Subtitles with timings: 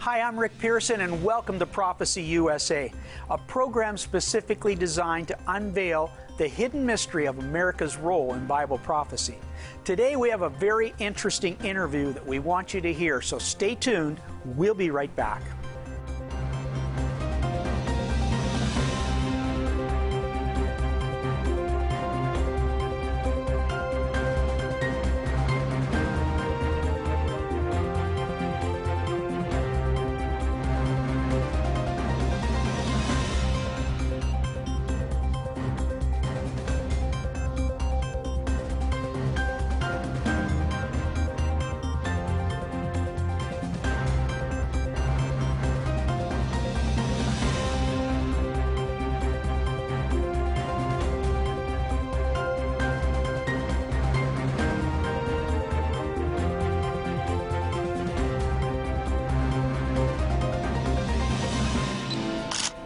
[0.00, 2.92] Hi, I'm Rick Pearson, and welcome to Prophecy USA,
[3.30, 9.38] a program specifically designed to unveil the hidden mystery of America's role in Bible prophecy.
[9.84, 13.74] Today, we have a very interesting interview that we want you to hear, so stay
[13.74, 14.20] tuned.
[14.44, 15.42] We'll be right back.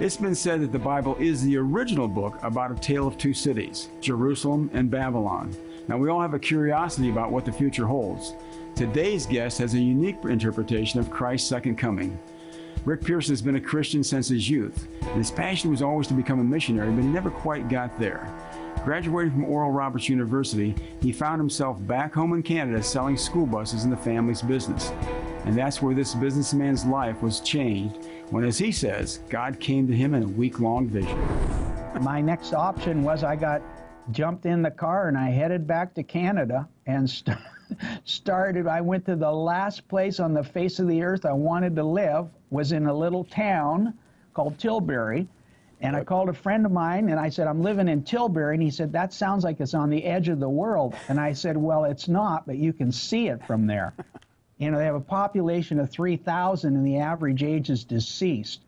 [0.03, 3.33] It's been said that the Bible is the original book about a tale of two
[3.33, 5.55] cities, Jerusalem and Babylon.
[5.87, 8.35] Now, we all have a curiosity about what the future holds.
[8.75, 12.19] Today's guest has a unique interpretation of Christ's second coming.
[12.85, 16.15] Rick Pearson has been a Christian since his youth, and his passion was always to
[16.15, 18.29] become a missionary, but he never quite got there.
[18.85, 23.85] Graduating from Oral Roberts University, he found himself back home in Canada selling school buses
[23.85, 24.91] in the family's business.
[25.45, 29.95] And that's where this businessman's life was changed when, as he says, God came to
[29.95, 31.19] him in a week long vision.
[32.01, 33.61] My next option was I got
[34.11, 37.37] jumped in the car and I headed back to Canada and st-
[38.05, 38.67] started.
[38.67, 41.85] I went to the last place on the face of the earth I wanted to
[41.85, 43.93] live, was in a little town
[44.33, 45.29] called Tilbury.
[45.83, 48.55] And I called a friend of mine and I said, I'm living in Tilbury.
[48.55, 50.95] And he said, That sounds like it's on the edge of the world.
[51.09, 53.93] And I said, Well, it's not, but you can see it from there.
[54.63, 58.61] You know, they have a population of 3,000 and the average age is deceased.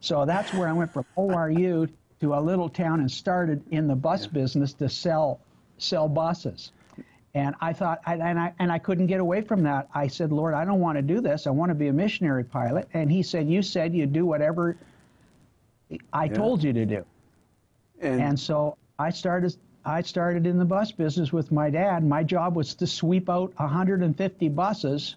[0.00, 1.88] So that's where I went from ORU
[2.20, 4.30] to a little town and started in the bus yeah.
[4.32, 5.38] business to sell
[5.78, 6.72] sell buses.
[7.34, 9.88] And I thought, I, and I and I couldn't get away from that.
[9.94, 11.46] I said, Lord, I don't want to do this.
[11.46, 12.88] I want to be a missionary pilot.
[12.92, 14.76] And He said, You said you'd do whatever
[16.12, 16.32] I yeah.
[16.32, 17.04] told you to do.
[18.00, 22.04] And, and so I started I started in the bus business with my dad.
[22.04, 25.14] My job was to sweep out 150 buses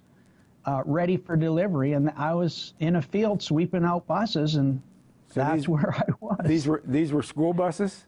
[0.66, 4.82] uh, ready for delivery, and I was in a field sweeping out buses, and
[5.30, 6.40] so that's these, where I was.
[6.46, 8.06] These were these were school buses.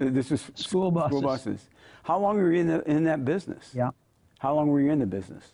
[0.00, 1.10] Uh, this is school buses.
[1.10, 1.68] School buses.
[2.02, 3.70] How long were you in the, in that business?
[3.74, 3.90] Yeah.
[4.38, 5.52] How long were you in the business?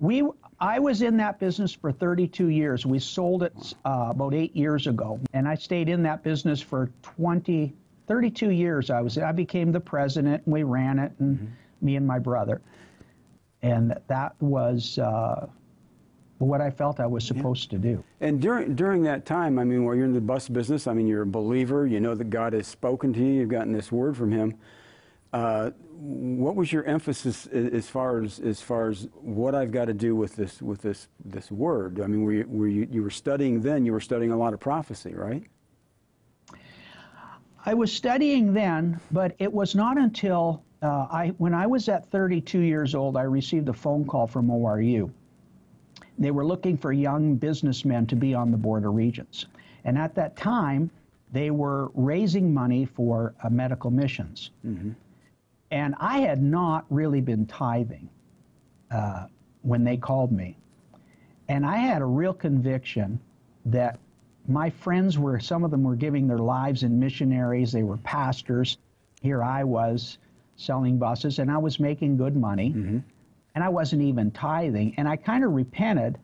[0.00, 0.22] We
[0.60, 2.86] I was in that business for 32 years.
[2.86, 6.90] We sold it uh, about eight years ago, and I stayed in that business for
[7.02, 7.74] 20,
[8.06, 8.90] 32 years.
[8.90, 11.86] I was I became the president, and we ran it, and mm-hmm.
[11.86, 12.60] me and my brother,
[13.62, 14.98] and that was.
[14.98, 15.48] Uh,
[16.38, 17.78] what I felt I was supposed yeah.
[17.78, 18.04] to do.
[18.20, 21.06] And during during that time, I mean, while you're in the bus business, I mean,
[21.06, 21.86] you're a believer.
[21.86, 23.40] You know that God has spoken to you.
[23.40, 24.54] You've gotten this word from Him.
[25.32, 25.70] Uh,
[26.00, 30.14] what was your emphasis as far as as far as what I've got to do
[30.14, 32.00] with this with this this word?
[32.00, 33.84] I mean, were you, were you, you were studying then?
[33.84, 35.42] You were studying a lot of prophecy, right?
[37.66, 42.10] I was studying then, but it was not until uh, I when I was at
[42.10, 45.10] 32 years old, I received a phone call from ORU.
[46.18, 49.46] They were looking for young businessmen to be on the Board of Regents,
[49.84, 50.90] and at that time,
[51.32, 54.50] they were raising money for uh, medical missions.
[54.66, 54.90] Mm-hmm.
[55.70, 58.08] And I had not really been tithing
[58.90, 59.26] uh,
[59.62, 60.56] when they called me.
[61.48, 63.20] And I had a real conviction
[63.66, 63.98] that
[64.46, 68.78] my friends were, some of them were giving their lives in missionaries, they were pastors.
[69.20, 70.18] Here I was
[70.58, 72.70] selling buses, and I was making good money.
[72.70, 72.98] Mm-hmm.
[73.54, 74.94] And I wasn't even tithing.
[74.98, 76.18] And I kind of repented.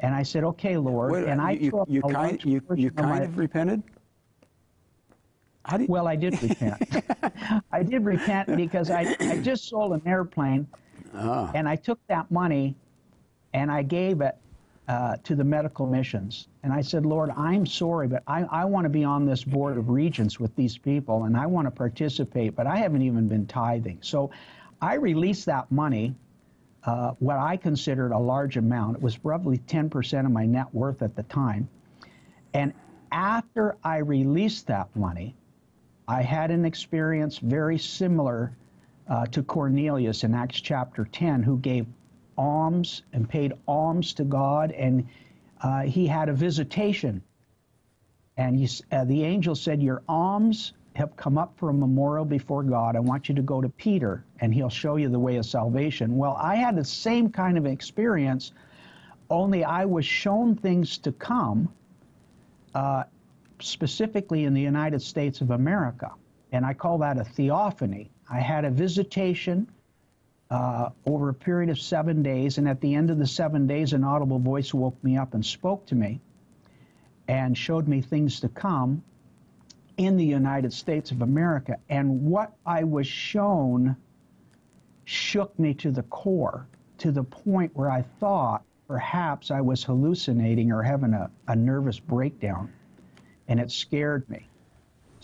[0.00, 1.12] And I said, okay, Lord.
[1.12, 1.70] Wait, and I you,
[2.10, 3.82] kind, you, you kind of repented?
[5.78, 5.86] You...
[5.88, 7.04] Well, I did repent.
[7.72, 10.66] I did repent because I, I just sold an airplane,
[11.14, 11.50] ah.
[11.54, 12.74] and I took that money,
[13.54, 14.36] and I gave it
[14.86, 16.48] uh, to the medical missions.
[16.62, 19.78] And I said, Lord, I'm sorry, but I, I want to be on this board
[19.78, 23.46] of regents with these people, and I want to participate, but I haven't even been
[23.46, 23.98] tithing.
[24.02, 24.30] So
[24.82, 26.14] I released that money,
[26.84, 28.96] uh, what I considered a large amount.
[28.96, 31.68] It was roughly 10% of my net worth at the time.
[32.52, 32.74] And
[33.10, 35.34] after I released that money,
[36.06, 38.54] I had an experience very similar
[39.08, 41.86] uh, to Cornelius in Acts chapter 10, who gave
[42.36, 45.06] alms and paid alms to God, and
[45.62, 47.22] uh, he had a visitation.
[48.36, 52.62] And he, uh, the angel said, Your alms have come up for a memorial before
[52.62, 52.96] God.
[52.96, 56.16] I want you to go to Peter, and he'll show you the way of salvation.
[56.16, 58.52] Well, I had the same kind of experience
[59.30, 61.72] only I was shown things to come,
[62.74, 63.04] uh,
[63.60, 66.12] specifically in the United States of America.
[66.52, 68.10] And I call that a theophany.
[68.30, 69.66] I had a visitation
[70.54, 73.92] uh, over a period of seven days, and at the end of the seven days,
[73.92, 76.20] an audible voice woke me up and spoke to me
[77.26, 79.02] and showed me things to come
[79.96, 81.76] in the United States of America.
[81.88, 83.96] And what I was shown
[85.06, 86.68] shook me to the core,
[86.98, 91.98] to the point where I thought perhaps I was hallucinating or having a, a nervous
[91.98, 92.72] breakdown.
[93.48, 94.46] And it scared me.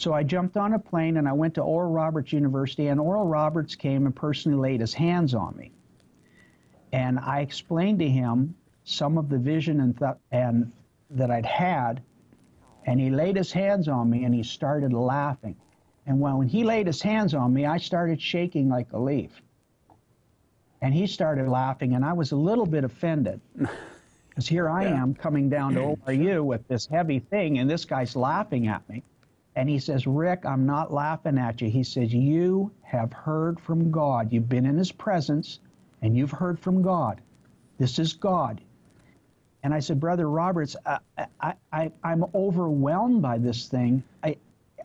[0.01, 3.27] So I jumped on a plane and I went to Oral Roberts University, and Oral
[3.27, 5.73] Roberts came and personally laid his hands on me.
[6.91, 8.55] And I explained to him
[8.85, 10.73] some of the vision and, th- and
[11.11, 12.03] that I'd had,
[12.87, 15.57] and he laid his hands on me and he started laughing.
[16.07, 19.43] And when he laid his hands on me, I started shaking like a leaf.
[20.81, 23.43] And he started laughing, and I was a little bit offended.
[24.31, 25.03] Because here I yeah.
[25.03, 29.03] am coming down to ORU with this heavy thing, and this guy's laughing at me.
[29.61, 31.69] And he says, Rick, I'm not laughing at you.
[31.69, 34.33] He says, You have heard from God.
[34.33, 35.61] You've been in his presence,
[36.01, 37.21] and you've heard from God.
[37.77, 38.63] This is God.
[39.63, 41.01] And I said, Brother Roberts, I,
[41.43, 44.03] I, I, I'm overwhelmed by this thing.
[44.25, 44.39] I,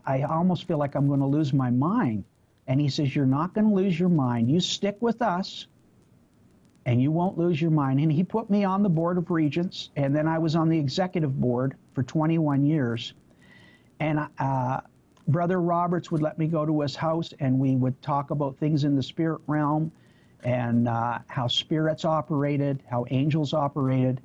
[0.05, 2.25] I almost feel like I'm going to lose my mind.
[2.67, 4.51] And he says, You're not going to lose your mind.
[4.51, 5.67] You stick with us,
[6.85, 8.01] and you won't lose your mind.
[8.01, 10.77] And he put me on the board of regents, and then I was on the
[10.77, 13.13] executive board for 21 years.
[13.99, 14.81] And uh,
[15.27, 18.83] Brother Roberts would let me go to his house, and we would talk about things
[18.83, 19.91] in the spirit realm
[20.43, 24.21] and uh, how spirits operated, how angels operated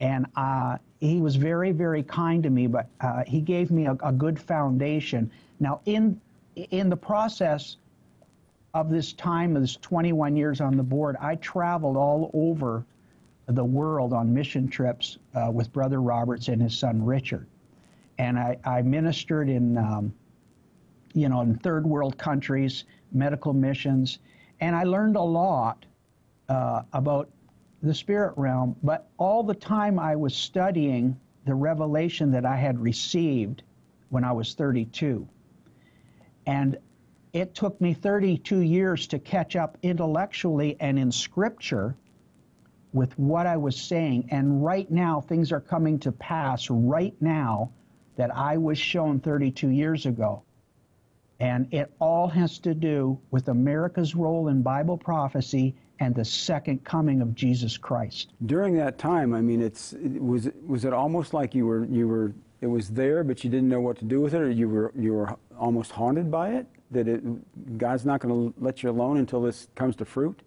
[0.00, 2.66] and uh, he was very, very kind to me.
[2.66, 5.30] But uh, he gave me a, a, good foundation.
[5.60, 6.20] Now, in
[6.54, 7.76] in the process
[8.74, 12.84] of this time, of this 21 years on the board, I traveled all over
[13.46, 17.46] the world on mission trips uh, with Brother Roberts and his son Richard,
[18.18, 19.76] and I, I ministered in.
[19.78, 20.12] Um,
[21.14, 24.18] you know, in third world countries, medical missions,
[24.60, 25.84] and I learned a lot
[26.48, 27.30] uh, about
[27.82, 32.78] the spirit realm, but all the time I was studying the revelation that I had
[32.78, 33.62] received
[34.10, 35.26] when I was 32.
[36.46, 36.78] And
[37.32, 41.94] it took me 32 years to catch up intellectually and in scripture
[42.92, 44.28] with what I was saying.
[44.30, 47.70] And right now, things are coming to pass right now
[48.18, 50.42] that I was shown 32 years ago.
[51.40, 56.84] And it all has to do with America's role in Bible prophecy and the second
[56.84, 58.32] coming of Jesus Christ.
[58.44, 62.08] During that time, I mean, it's it was was it almost like you were you
[62.08, 64.68] were it was there, but you didn't know what to do with it, or you
[64.68, 66.66] were you were almost haunted by it.
[66.90, 70.40] That it, God's not going to let you alone until this comes to fruit.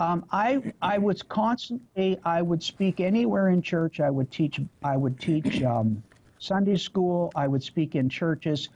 [0.00, 4.00] Um, I I was constantly I would speak anywhere in church.
[4.00, 6.02] I would teach I would teach um,
[6.38, 7.30] Sunday school.
[7.34, 8.68] I would speak in churches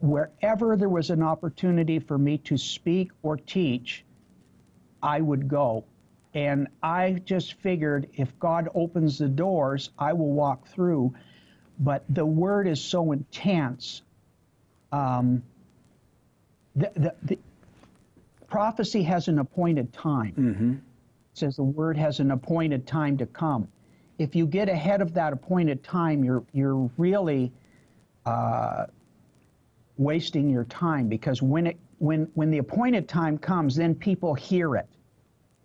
[0.00, 4.04] wherever there was an opportunity for me to speak or teach,
[5.02, 5.84] I would go.
[6.34, 11.14] And I just figured if God opens the doors, I will walk through.
[11.80, 14.02] But the word is so intense.
[14.92, 15.42] Um,
[16.76, 17.38] the, the, the,
[18.48, 20.34] prophecy has an appointed time.
[20.36, 20.72] Mm-hmm.
[20.72, 20.78] It
[21.34, 23.68] says the word has an appointed time to come.
[24.18, 27.52] If you get ahead of that appointed time, you're you're really
[28.26, 28.86] uh,
[29.96, 34.74] wasting your time because when it when when the appointed time comes, then people hear
[34.74, 34.88] it.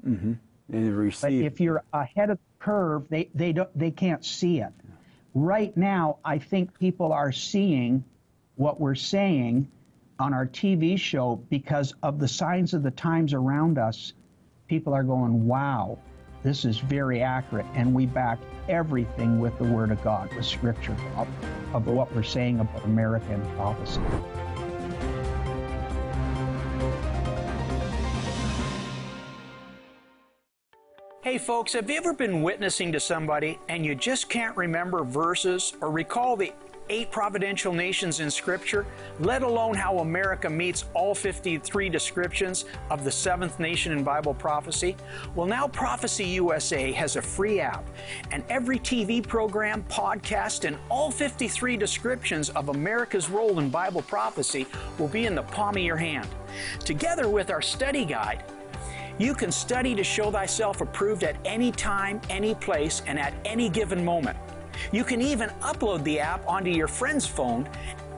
[0.05, 0.33] Mm-hmm.
[0.71, 1.21] And receive.
[1.21, 4.71] But if you're ahead of the curve, they they don't they can't see it.
[5.33, 8.03] Right now, I think people are seeing
[8.55, 9.67] what we're saying
[10.19, 14.13] on our TV show because of the signs of the times around us.
[14.67, 15.97] People are going, "Wow,
[16.43, 18.39] this is very accurate," and we back
[18.69, 20.95] everything with the Word of God, with Scripture
[21.73, 24.01] of what we're saying about American prophecy.
[31.21, 35.73] Hey folks, have you ever been witnessing to somebody and you just can't remember verses
[35.81, 36.51] or recall the
[36.89, 38.85] eight providential nations in Scripture,
[39.19, 44.95] let alone how America meets all 53 descriptions of the seventh nation in Bible prophecy?
[45.35, 47.87] Well, now Prophecy USA has a free app,
[48.31, 54.67] and every TV program, podcast, and all 53 descriptions of America's role in Bible prophecy
[54.97, 56.27] will be in the palm of your hand.
[56.79, 58.43] Together with our study guide,
[59.19, 63.69] you can study to show thyself approved at any time, any place, and at any
[63.69, 64.37] given moment.
[64.91, 67.67] You can even upload the app onto your friend's phone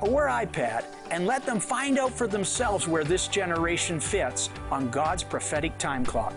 [0.01, 5.23] or iPad and let them find out for themselves where this generation fits on God's
[5.23, 6.33] prophetic time clock.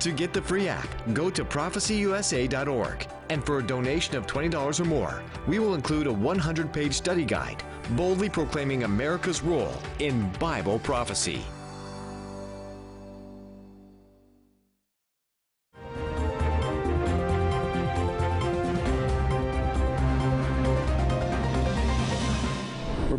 [0.00, 3.06] To get the free app, go to prophecyusa.org.
[3.30, 7.24] And for a donation of $20 or more, we will include a 100 page study
[7.24, 11.42] guide boldly proclaiming America's role in Bible prophecy.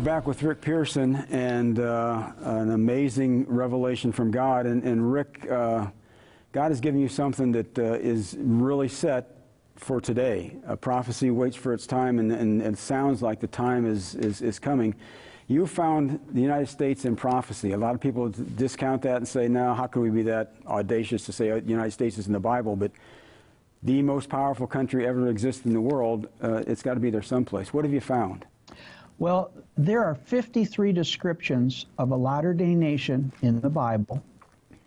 [0.06, 4.64] Back with Rick Pearson and uh, an amazing revelation from God.
[4.64, 5.88] And, and Rick, uh,
[6.52, 9.36] God has given you something that uh, is really set
[9.74, 10.58] for today.
[10.68, 14.42] A prophecy waits for its time, and, and, and sounds like the time is, is,
[14.42, 14.94] is coming.
[15.48, 17.72] You found the United States in prophecy.
[17.72, 21.26] A lot of people discount that and say, no, how can we be that audacious
[21.26, 22.76] to say the United States is in the Bible?
[22.76, 22.92] But
[23.82, 27.10] the most powerful country ever to exist in the world, uh, it's got to be
[27.10, 27.74] there someplace.
[27.74, 28.46] What have you found?
[29.18, 34.22] Well, there are 53 descriptions of a latter day nation in the Bible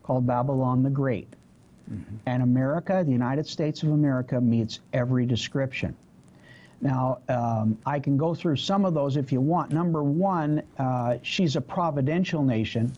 [0.04, 1.34] called Babylon the Great.
[1.92, 2.16] Mm-hmm.
[2.28, 5.96] And America, the United States of America, meets every description.
[6.82, 9.72] Now, um, I can go through some of those if you want.
[9.72, 12.94] Number one, uh, she's a providential nation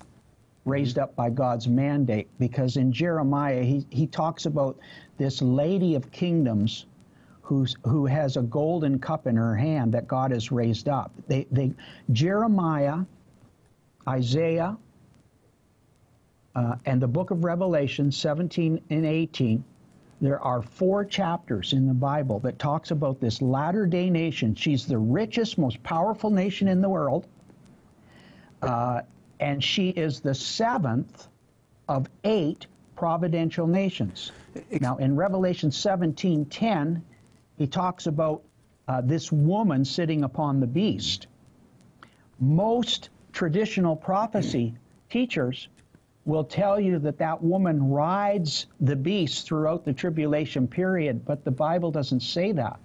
[0.66, 4.78] raised up by God's mandate because in Jeremiah, he, he talks about
[5.18, 6.86] this lady of kingdoms
[7.52, 11.12] who's, who has a golden cup in her hand that God has raised up.
[11.28, 11.74] They, they,
[12.14, 13.00] Jeremiah,
[14.08, 14.78] Isaiah,
[16.56, 19.66] uh, and the book of Revelation 17 and 18,
[20.22, 24.56] there are four chapters in the Bible that talks about this latter day nation.
[24.56, 27.28] She's the richest, most powerful nation in the world.
[28.62, 29.02] Uh,
[29.42, 31.28] and she is the seventh
[31.90, 34.32] of eight providential nations.
[34.80, 37.02] Now, in Revelation 17:10,
[37.62, 38.42] he talks about
[38.88, 41.28] uh, this woman sitting upon the beast.
[42.40, 44.74] Most traditional prophecy
[45.12, 45.68] teachers
[46.26, 51.52] will tell you that that woman rides the beast throughout the tribulation period, but the
[51.52, 52.80] Bible doesn't say that.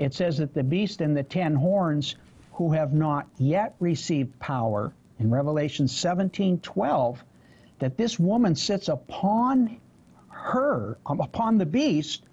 [0.00, 2.16] It says that the beast and the ten horns
[2.54, 7.24] who have not yet received power in Revelation 17 12,
[7.78, 9.76] that this woman sits upon
[10.28, 12.25] her, upon the beast,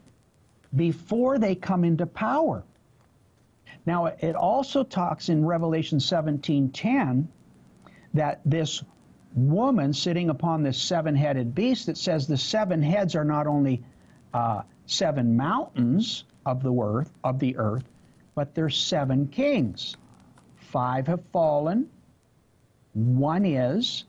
[0.75, 2.63] before they come into power.
[3.85, 7.27] Now, it also talks in Revelation 17 10
[8.13, 8.83] that this
[9.35, 13.83] woman sitting upon this seven headed beast that says the seven heads are not only
[14.33, 17.83] uh, seven mountains of the earth of the earth,
[18.35, 19.95] but there's seven kings.
[20.55, 21.89] Five have fallen,
[22.93, 24.05] one is,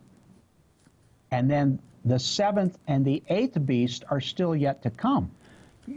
[1.30, 5.30] and then the seventh and the eighth beast are still yet to come.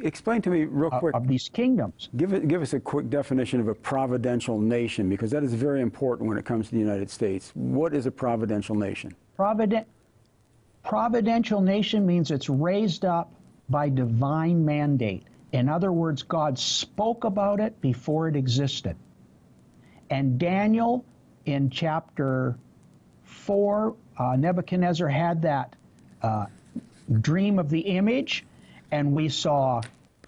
[0.04, 1.16] Explain to me real quick.
[1.16, 2.10] Of these kingdoms.
[2.18, 6.28] Give, give us a quick definition of a providential nation, because that is very important
[6.28, 7.52] when it comes to the United States.
[7.56, 9.16] What is a providential nation?
[9.36, 9.88] Provident,
[10.84, 13.32] providential nation means it's raised up
[13.70, 15.24] by divine mandate.
[15.54, 18.96] In other words, God spoke about it before it existed.
[20.10, 21.06] And Daniel,
[21.46, 22.58] in chapter
[23.24, 25.76] 4, uh, Nebuchadnezzar had that
[26.22, 26.46] uh,
[27.22, 28.46] dream of the image
[28.92, 29.82] and we saw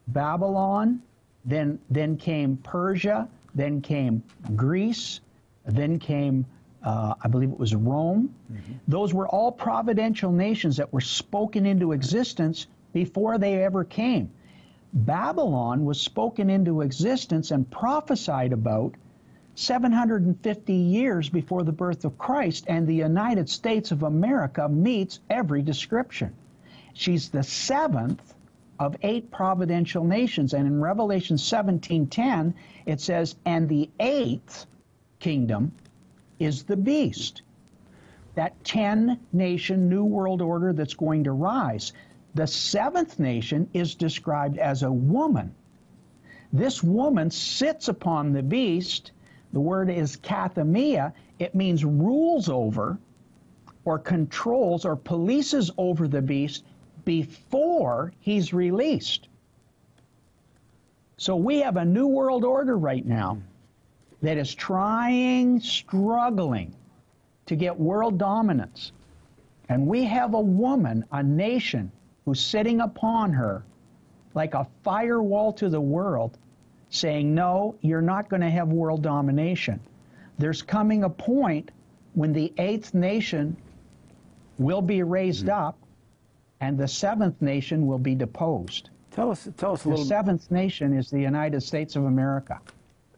[0.08, 1.01] Babylon,
[1.46, 4.24] then, then came Persia, then came
[4.56, 5.22] Greece,
[5.66, 6.46] then came,
[6.84, 8.34] uh, I believe it was Rome.
[8.51, 8.74] Mm-hmm.
[8.88, 14.32] Those were all providential nations that were spoken into existence before they ever came.
[14.94, 18.96] Babylon was spoken into existence and prophesied about
[19.56, 25.62] 750 years before the birth of Christ, and the United States of America meets every
[25.62, 26.34] description.
[26.94, 28.34] She's the seventh
[28.80, 30.54] of eight providential nations.
[30.54, 32.54] And in Revelation 17:10,
[32.86, 34.66] it says, "And the eighth
[35.20, 35.74] kingdom
[36.40, 37.42] is the beast."
[38.36, 41.92] That 10 nation new world order that's going to rise.
[42.36, 45.54] The seventh nation is described as a woman.
[46.54, 49.12] This woman sits upon the beast.
[49.52, 51.12] The word is kathemai.
[51.38, 52.98] It means rules over
[53.84, 56.64] or controls or polices over the beast
[57.10, 59.30] before he's released.
[61.18, 63.39] So we have a new world order right now
[64.22, 66.75] that is trying, struggling
[67.48, 68.92] to get world dominance.
[69.70, 71.92] And we have a woman, a nation,
[72.25, 73.63] who's sitting upon her
[74.36, 76.38] like a firewall to the world,
[76.92, 79.80] saying, No, you're not going to have world domination.
[80.38, 81.72] There's coming a point
[82.13, 83.58] when the eighth nation
[84.60, 85.70] will be raised mm-hmm.
[85.70, 85.80] up
[86.62, 88.89] and the seventh nation will be deposed.
[89.12, 90.04] Tell us, tell us a little.
[90.04, 92.60] The seventh nation is the United States of America.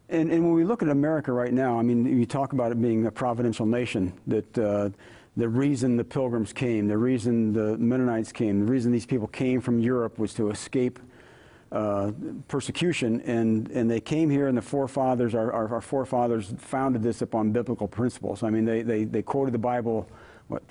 [0.09, 2.81] And, and when we look at America right now, I mean, you talk about it
[2.81, 4.89] being a providential nation that uh,
[5.37, 9.61] the reason the pilgrims came, the reason the Mennonites came, the reason these people came
[9.61, 10.99] from Europe was to escape
[11.71, 12.11] uh,
[12.49, 17.21] persecution, and, and they came here, and the forefathers, our, our, our, forefathers, founded this
[17.21, 18.43] upon biblical principles.
[18.43, 20.09] I mean, they, they, they quoted the Bible,
[20.51, 20.63] what,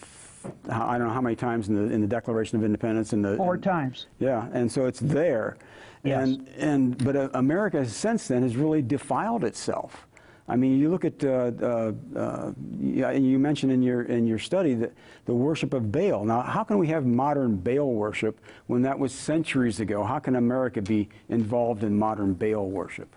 [0.68, 3.12] I don't know how many times in the, in the Declaration of Independence.
[3.12, 4.06] In the, Four times.
[4.18, 5.56] Yeah, and so it's there.
[6.04, 6.28] Yes.
[6.28, 10.06] And, and, but uh, America, since then, has really defiled itself.
[10.48, 14.74] I mean, you look at, uh, uh, uh you mentioned in your, in your study
[14.74, 14.92] that
[15.26, 16.24] the worship of Baal.
[16.24, 20.02] Now, how can we have modern Baal worship when that was centuries ago?
[20.02, 23.14] How can America be involved in modern Baal worship?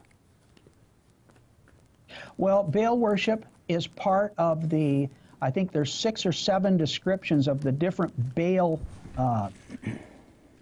[2.38, 5.10] Well, Baal worship is part of the,
[5.43, 8.79] I think there's six or seven descriptions of the different Baal,
[9.17, 9.50] uh,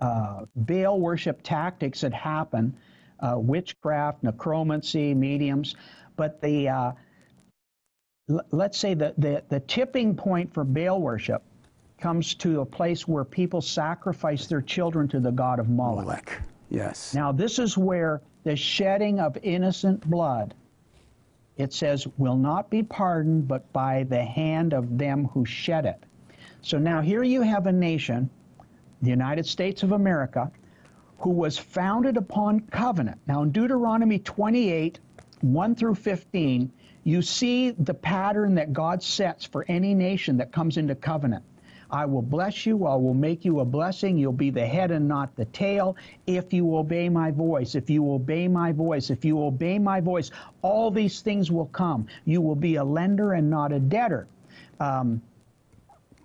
[0.01, 2.75] uh, Baal worship tactics that happen,
[3.19, 5.75] uh, witchcraft, necromancy, mediums.
[6.15, 6.91] But the uh,
[8.49, 11.43] let's say the, the, the tipping point for Baal worship
[11.99, 16.05] comes to a place where people sacrifice their children to the god of Moloch.
[16.05, 16.41] Moloch.
[16.71, 17.13] Yes.
[17.13, 20.55] Now this is where the shedding of innocent blood,
[21.57, 26.03] it says, will not be pardoned but by the hand of them who shed it.
[26.61, 28.29] So now here you have a nation,
[29.01, 30.51] the United States of America,
[31.19, 33.19] who was founded upon covenant.
[33.27, 34.99] Now in Deuteronomy 28,
[35.41, 36.71] 1 through 15,
[37.03, 41.43] you see the pattern that God sets for any nation that comes into covenant.
[41.91, 42.85] I will bless you.
[42.85, 44.17] I will make you a blessing.
[44.17, 47.75] You'll be the head and not the tail if you obey my voice.
[47.75, 50.31] If you obey my voice, if you obey my voice,
[50.61, 52.07] all these things will come.
[52.25, 54.27] You will be a lender and not a debtor.
[54.79, 55.21] Um,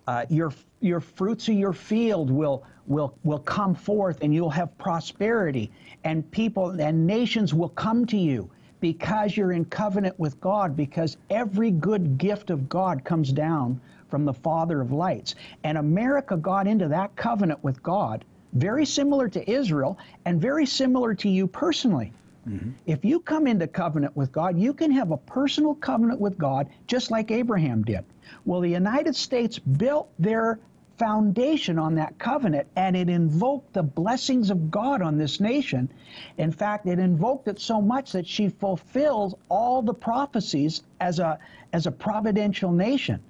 [0.07, 4.75] uh, your your fruits of your field will will will come forth, and you'll have
[4.77, 5.69] prosperity.
[6.05, 11.17] And people and nations will come to you because you're in covenant with God, because
[11.29, 15.35] every good gift of God comes down from the Father of lights.
[15.63, 21.13] And America got into that covenant with God, very similar to Israel and very similar
[21.15, 22.13] to you personally.
[22.47, 22.71] Mm-hmm.
[22.85, 26.69] If you come into covenant with God, you can have a personal covenant with God
[26.87, 28.05] just like Abraham did.
[28.45, 30.59] Well, the United States built their
[30.97, 35.89] foundation on that covenant and it invoked the blessings of God on this nation.
[36.37, 41.37] In fact, it invoked it so much that she fulfills all the prophecies as a
[41.73, 43.21] as a providential nation.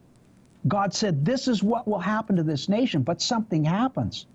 [0.67, 4.25] God said this is what will happen to this nation, but something happens.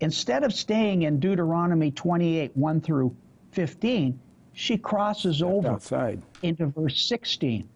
[0.00, 3.14] Instead of staying in Deuteronomy 28, 1 through
[3.52, 4.18] 15,
[4.52, 6.22] she crosses over outside.
[6.42, 7.68] into verse 16.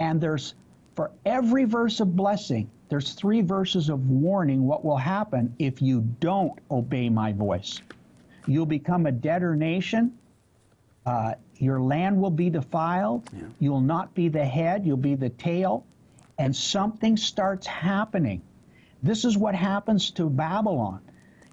[0.00, 0.54] And there's
[0.94, 6.00] for every verse of blessing, there's three verses of warning what will happen if you
[6.18, 7.80] don't obey my voice.
[8.46, 10.18] You'll become a debtor nation.
[11.06, 13.28] Uh, your land will be defiled.
[13.32, 13.44] Yeah.
[13.60, 15.84] You'll not be the head, you'll be the tail.
[16.38, 18.42] And something starts happening.
[19.02, 21.00] This is what happens to Babylon.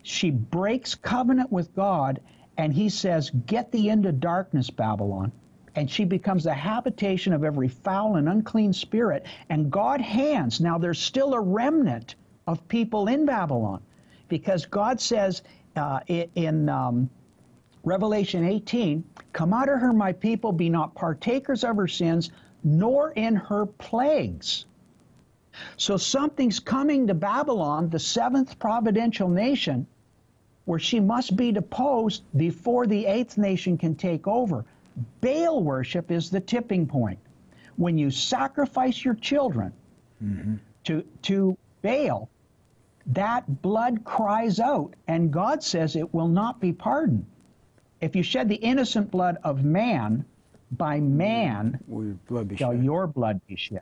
[0.04, 2.22] She breaks covenant with God,
[2.58, 5.32] and he says, Get thee into darkness, Babylon
[5.76, 9.26] and she becomes a habitation of every foul and unclean spirit.
[9.50, 12.16] And God hands, now there's still a remnant
[12.48, 13.82] of people in Babylon,
[14.30, 15.44] because God says
[15.76, 17.10] uh, in um,
[17.84, 22.32] Revelation 18, Come out of her, my people, be not partakers of her sins,
[22.64, 24.66] nor in her plagues.
[25.78, 29.88] So something's coming to Babylon, the seventh providential nation,
[30.66, 34.66] where she must be deposed before the eighth nation can take over.
[35.22, 37.20] Baal worship is the tipping point.
[37.76, 39.74] When you sacrifice your children
[40.24, 40.56] mm-hmm.
[40.86, 42.30] to, to Baal,
[43.08, 47.26] that blood cries out, and God says it will not be pardoned.
[48.02, 50.26] If you shed the innocent blood of man,
[50.72, 52.84] by man your blood shall shed.
[52.84, 53.82] your blood be shed.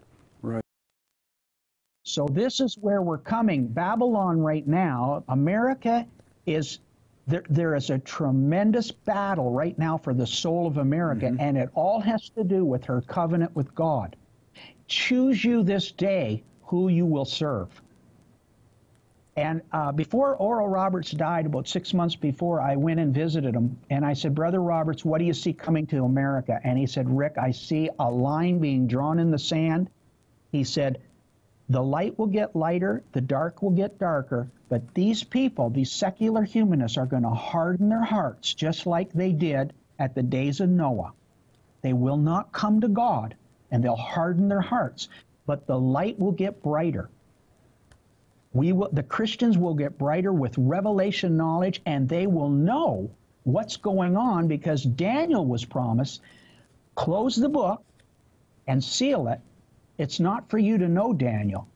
[2.03, 3.67] So this is where we're coming.
[3.67, 6.05] Babylon right now, America
[6.45, 6.79] is
[7.27, 11.39] there, there is a tremendous battle right now for the soul of America, mm-hmm.
[11.39, 14.17] and it all has to do with her covenant with God.
[14.87, 17.69] Choose you this day who you will serve.
[19.37, 23.79] And uh, before Oral Roberts died, about six months before, I went and visited him,
[23.89, 26.59] and I said, Brother Roberts, what do you see coming to America?
[26.63, 29.89] And he said, Rick, I see a line being drawn in the sand.
[30.51, 31.01] He said,
[31.69, 36.43] the light will get lighter, the dark will get darker, but these people, these secular
[36.43, 40.69] humanists, are going to harden their hearts just like they did at the days of
[40.69, 41.13] Noah.
[41.81, 43.35] They will not come to God
[43.71, 45.09] and they'll harden their hearts,
[45.45, 47.09] but the light will get brighter.
[48.53, 53.09] We will, the Christians will get brighter with revelation knowledge and they will know
[53.43, 56.21] what's going on because Daniel was promised
[56.95, 57.83] close the book
[58.67, 59.41] and seal it
[59.97, 61.67] it's not for you to know, Daniel.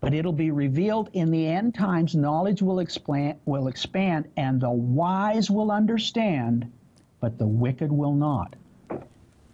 [0.00, 2.14] But it'll be revealed in the end times.
[2.14, 6.70] Knowledge will expand, will expand, and the wise will understand,
[7.20, 8.54] but the wicked will not.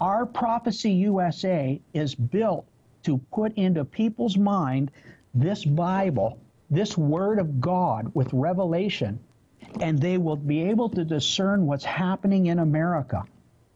[0.00, 2.66] Our Prophecy USA is built
[3.04, 4.90] to put into people's mind
[5.34, 6.38] this Bible,
[6.70, 9.18] this Word of God with revelation,
[9.80, 13.24] and they will be able to discern what's happening in America.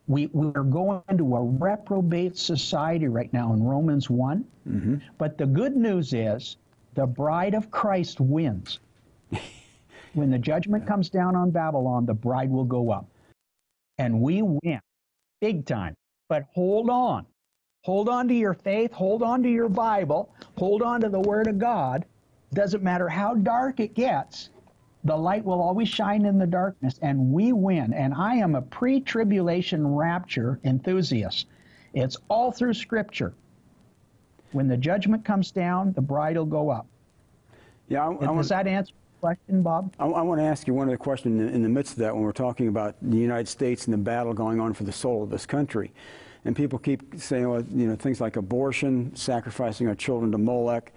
[0.09, 4.97] We, we're going to a reprobate society right now in Romans one Mm-hmm.
[5.17, 6.57] But the good news is
[6.95, 8.81] the bride of Christ wins.
[10.15, 13.07] when the judgment comes down on Babylon, the bride will go up.
[13.99, 14.81] And we win
[15.41, 15.95] big time.
[16.29, 17.27] But hold on.
[17.85, 18.93] Hold on to your faith.
[18.93, 20.35] Hold on to your Bible.
[20.59, 22.05] Hold on to the Word of God.
[22.53, 24.51] Doesn't matter how dark it gets,
[25.05, 27.93] the light will always shine in the darkness, and we win.
[27.93, 31.47] And I am a pre tribulation rapture enthusiast.
[31.95, 33.35] It's all through Scripture.
[34.53, 36.87] When the judgment comes down, the bride will go up.
[37.89, 39.95] Yeah, I, I Does want, that answer the question, Bob?
[39.99, 42.15] I, I want to ask you one other question in, in the midst of that
[42.15, 45.23] when we're talking about the United States and the battle going on for the soul
[45.23, 45.93] of this country.
[46.45, 50.93] And people keep saying, well, you know, things like abortion, sacrificing our children to Molech,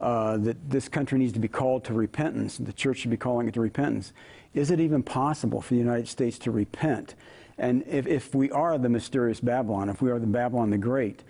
[0.00, 2.58] uh, that this country needs to be called to repentance.
[2.58, 4.12] The church should be calling it to repentance.
[4.54, 7.14] Is it even possible for the United States to repent?
[7.58, 11.22] And if, if we are the mysterious Babylon, if we are the Babylon the Great,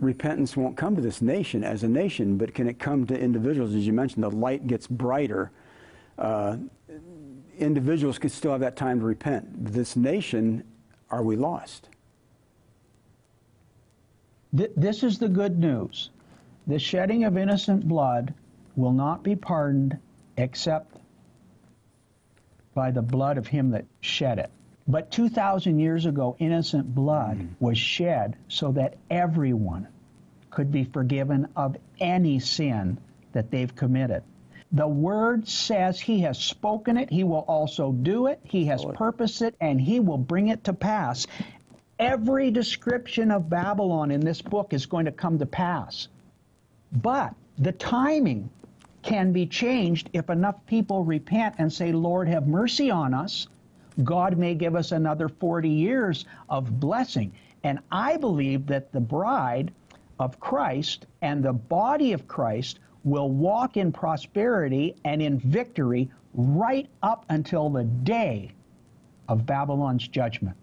[0.00, 3.74] repentance won't come to this nation as a nation, but can it come to individuals?
[3.74, 5.52] As you mentioned, the light gets brighter.
[6.18, 6.56] Uh,
[7.58, 9.72] individuals could still have that time to repent.
[9.72, 10.64] This nation,
[11.10, 11.88] are we lost?
[14.56, 16.10] Th- this is the good news.
[16.66, 18.34] The shedding of innocent blood
[18.76, 19.98] will not be pardoned
[20.36, 20.96] except
[22.74, 24.50] by the blood of him that shed it.
[24.86, 27.48] But 2,000 years ago, innocent blood mm.
[27.60, 29.88] was shed so that everyone
[30.50, 32.98] could be forgiven of any sin
[33.32, 34.22] that they've committed.
[34.72, 39.42] The word says he has spoken it, he will also do it, he has purposed
[39.42, 41.26] it, and he will bring it to pass.
[41.98, 46.08] Every description of Babylon in this book is going to come to pass.
[46.92, 48.50] But the timing
[49.02, 53.48] can be changed if enough people repent and say, Lord, have mercy on us.
[54.04, 57.32] God may give us another 40 years of blessing.
[57.64, 59.72] And I believe that the bride
[60.18, 66.88] of Christ and the body of Christ will walk in prosperity and in victory right
[67.02, 68.52] up until the day
[69.28, 70.56] of Babylon's judgment.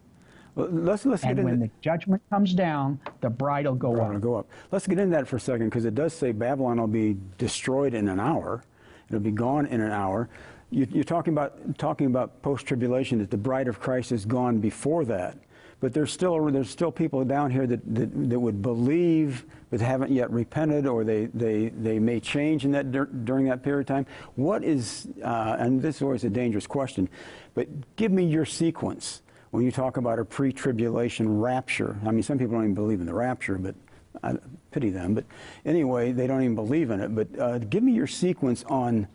[0.57, 4.21] Let's let's And get when the judgment comes down, the bride will go will up.
[4.21, 4.49] go up.
[4.71, 7.93] Let's get into that for a second because it does say Babylon will be destroyed
[7.93, 8.63] in an hour.
[9.07, 10.29] It'll be gone in an hour.
[10.71, 14.57] You, you're talking about talking about post tribulation that the bride of Christ is gone
[14.57, 15.37] before that.
[15.79, 20.11] But there's still there's still people down here that, that, that would believe but haven't
[20.11, 23.85] yet repented, or they, they, they may change in that dur- during that period of
[23.85, 24.05] time.
[24.35, 27.09] What is uh, and this is always a dangerous question,
[27.53, 31.97] but give me your sequence when you talk about a pre-tribulation rapture.
[32.05, 33.75] I mean, some people don't even believe in the rapture, but
[34.23, 34.35] I
[34.71, 35.13] pity them.
[35.13, 35.25] But
[35.65, 37.15] anyway, they don't even believe in it.
[37.15, 39.07] But uh, give me your sequence on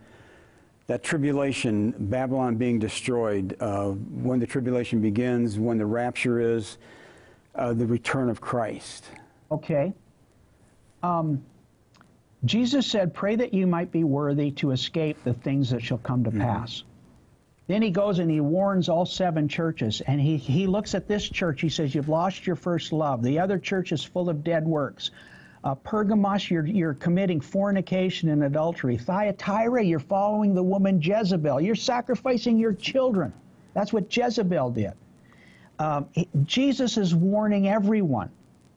[0.87, 6.77] that tribulation, Babylon being destroyed, uh, when the tribulation begins, when the rapture is,
[7.55, 9.05] uh, the return of Christ.
[9.51, 9.93] Okay.
[11.03, 11.43] Um,
[12.45, 16.23] Jesus said, Pray that you might be worthy to escape the things that shall come
[16.25, 16.83] to pass.
[17.67, 20.01] Then he goes and he warns all seven churches.
[20.01, 21.61] And he, he looks at this church.
[21.61, 23.23] He says, You've lost your first love.
[23.23, 25.11] The other church is full of dead works.
[25.63, 28.97] Uh, Pergamos, you're, you're committing fornication and adultery.
[28.97, 31.61] Thyatira, you're following the woman Jezebel.
[31.61, 33.31] You're sacrificing your children.
[33.73, 34.91] That's what Jezebel did.
[35.79, 38.29] Um, he- Jesus is warning everyone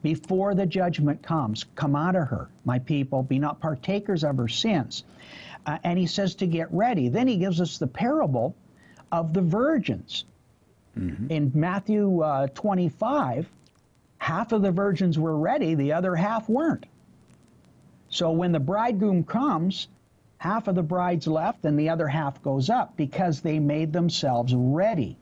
[0.03, 4.46] before the judgment comes come out of her, my people, be not partakers of her
[4.46, 5.03] sins.
[5.66, 7.09] Uh, and he says to get ready.
[7.09, 8.55] Then he gives us the parable
[9.12, 10.25] of the virgins.
[11.31, 13.49] In Matthew uh, 25,
[14.19, 16.87] half of the virgins were ready, the other half weren't.
[18.09, 19.88] So when the bridegroom comes,
[20.38, 24.55] half of the bride's left and the other half goes up because they made themselves
[24.55, 25.16] ready.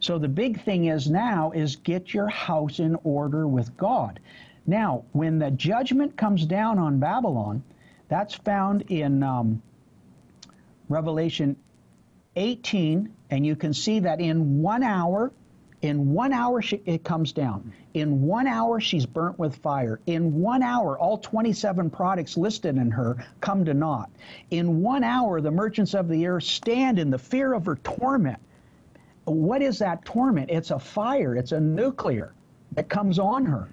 [0.00, 4.20] So the big thing is now is get your house in order with God.
[4.66, 7.62] Now, when the judgment comes down on Babylon,
[8.08, 9.62] that's found in um,
[10.88, 11.56] Revelation
[12.36, 15.32] 18, and you can see that in one hour,
[15.82, 17.72] in one hour she, it comes down.
[17.92, 20.00] In one hour she's burnt with fire.
[20.06, 24.10] In one hour, all 27 products listed in her come to naught.
[24.50, 28.38] In one hour, the merchants of the earth stand in the fear of her torment.
[29.24, 30.50] What is that torment?
[30.50, 31.36] It's a fire.
[31.36, 32.32] It's a nuclear
[32.72, 33.68] that comes on her.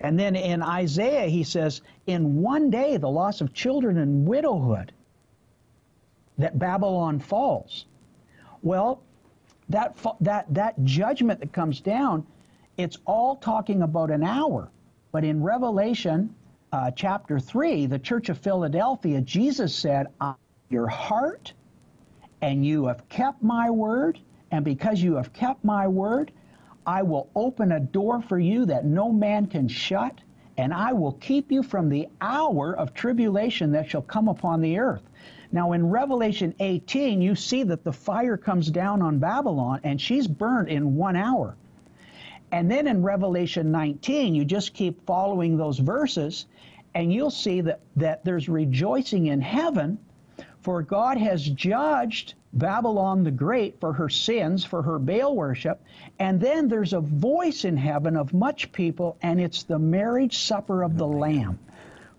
[0.00, 4.92] And then in Isaiah, he says, in one day, the loss of children and widowhood,
[6.42, 7.86] that Babylon falls.
[8.62, 9.00] Well,
[9.68, 12.26] that, that, that judgment that comes down,
[12.76, 14.68] it's all talking about an hour.
[15.12, 16.34] But in Revelation
[16.72, 20.08] uh, chapter 3, the church of Philadelphia, Jesus said,
[20.68, 21.52] Your heart,
[22.40, 24.18] and you have kept my word,
[24.50, 26.32] and because you have kept my word,
[26.84, 30.20] I will open a door for you that no man can shut,
[30.56, 34.78] and I will keep you from the hour of tribulation that shall come upon the
[34.80, 35.02] earth.
[35.52, 40.26] Now, in Revelation 18, you see that the fire comes down on Babylon, and she's
[40.26, 41.56] burned in one hour.
[42.50, 46.46] And then in Revelation 19, you just keep following those verses,
[46.94, 49.98] and you'll see that, that there's rejoicing in heaven,
[50.62, 55.82] for God has judged Babylon the Great for her sins, for her Baal worship.
[56.18, 60.82] And then there's a voice in heaven of much people, and it's the marriage supper
[60.82, 61.58] of the Lamb.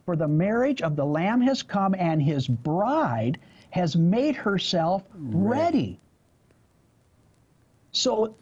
[0.06, 3.39] For the marriage of the Lamb has come, and his bride
[3.70, 6.00] has made herself ready.
[7.92, 8.36] So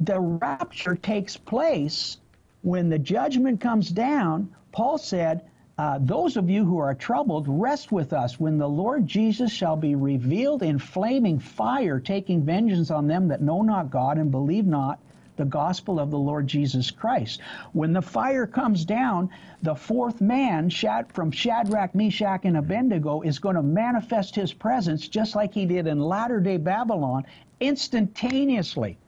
[0.00, 2.18] the rapture takes place
[2.62, 4.54] when the judgment comes down.
[4.70, 5.42] Paul said,
[5.76, 9.76] uh, Those of you who are troubled, rest with us when the Lord Jesus shall
[9.76, 14.66] be revealed in flaming fire, taking vengeance on them that know not God and believe
[14.66, 15.00] not
[15.38, 17.40] the gospel of the Lord Jesus Christ.
[17.72, 19.30] When the fire comes down,
[19.62, 25.34] the fourth man from Shadrach, Meshach, and Abednego is going to manifest his presence just
[25.34, 27.24] like he did in latter day Babylon
[27.60, 28.98] instantaneously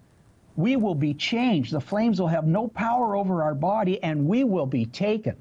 [0.57, 1.73] we will be changed.
[1.73, 5.37] The flames will have no power over our body and we will be taken.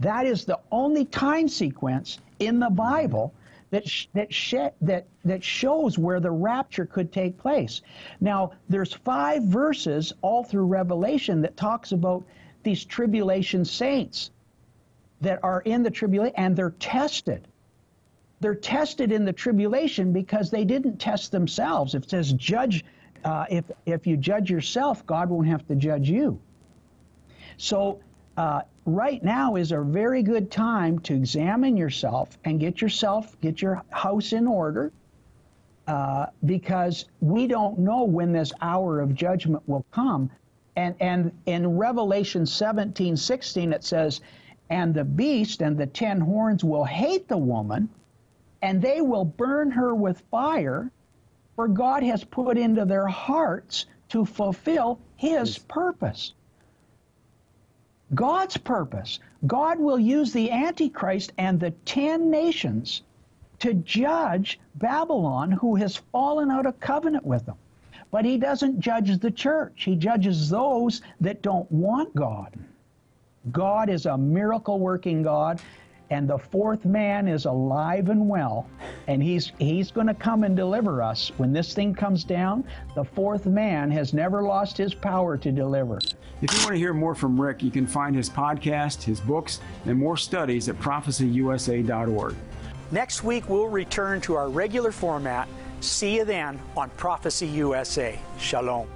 [0.00, 3.32] That is the only time sequence in the Bible
[3.70, 7.82] that sh- that sh- that that shows where the rapture could take place.
[8.20, 12.24] Now, there's five verses all through Revelation that talks about
[12.62, 14.30] these tribulation saints
[15.20, 17.48] that are in the tribulation and they're tested.
[18.40, 21.94] They're tested in the tribulation because they didn't test themselves.
[21.94, 22.84] It says judge
[23.24, 26.38] uh, if, if you judge yourself, God won't have to judge you.
[27.56, 28.00] So,
[28.36, 33.60] uh, right now is a very good time to examine yourself and get yourself, get
[33.60, 34.92] your house in order,
[35.86, 40.30] uh, because we don't know when this hour of judgment will come.
[40.76, 44.20] And, and in Revelation 17, 16, it says,
[44.70, 47.88] And the beast and the ten horns will hate the woman,
[48.62, 50.90] and they will burn her with fire
[51.56, 56.34] for God has put into their hearts to fulfill His purpose.
[58.14, 59.18] God's purpose.
[59.46, 63.02] God will use the Antichrist and the ten nations
[63.58, 67.56] to judge Babylon, who has fallen out of covenant with them.
[68.10, 72.56] But He doesn't judge the church, He judges those that don't want God.
[73.52, 75.60] God is a miracle working God,
[76.10, 78.68] and the fourth man is alive and well
[79.08, 81.32] and he's he's going to come and deliver us.
[81.36, 82.64] When this thing comes down
[82.94, 85.98] the fourth man has never lost his power to deliver.
[86.42, 89.60] If you want to hear more from rick you can find his podcast his books
[89.86, 92.34] and more studies at prophecyusa.org
[92.90, 95.48] next week we'll return to our regular format
[95.80, 98.88] see you then on prophecy usa shalom